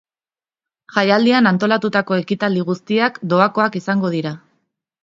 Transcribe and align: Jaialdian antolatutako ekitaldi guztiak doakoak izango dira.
Jaialdian 0.95 1.49
antolatutako 1.51 2.17
ekitaldi 2.25 2.65
guztiak 2.71 3.21
doakoak 3.35 3.83
izango 3.83 4.15
dira. 4.19 4.35